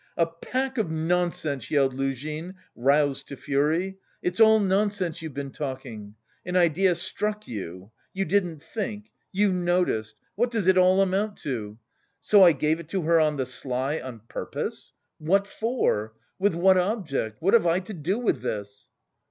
"A 0.17 0.25
pack 0.25 0.79
of 0.79 0.89
nonsense!" 0.89 1.69
yelled 1.69 1.93
Luzhin, 1.93 2.55
roused 2.75 3.27
to 3.27 3.35
fury, 3.37 3.99
"it's 4.23 4.39
all 4.39 4.59
nonsense 4.59 5.21
you've 5.21 5.35
been 5.35 5.51
talking! 5.51 6.15
'An 6.43 6.55
idea 6.55 6.95
struck 6.95 7.47
you, 7.47 7.91
you 8.11 8.25
didn't 8.25 8.63
think, 8.63 9.11
you 9.31 9.53
noticed' 9.53 10.15
what 10.33 10.49
does 10.49 10.65
it 10.65 10.75
amount 10.75 11.37
to? 11.37 11.77
So 12.19 12.41
I 12.41 12.51
gave 12.51 12.79
it 12.79 12.89
to 12.89 13.03
her 13.03 13.19
on 13.19 13.37
the 13.37 13.45
sly 13.45 13.99
on 13.99 14.21
purpose? 14.27 14.93
What 15.19 15.45
for? 15.45 16.13
With 16.39 16.55
what 16.55 16.79
object? 16.79 17.39
What 17.39 17.53
have 17.53 17.67
I 17.67 17.79
to 17.81 17.93
do 17.93 18.17
with 18.17 18.41
this...?" 18.41 18.89